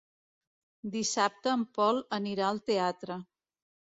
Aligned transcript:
Dissabte 0.95 1.51
en 1.57 1.67
Pol 1.77 2.01
anirà 2.19 2.47
al 2.49 2.61
teatre. 2.71 3.19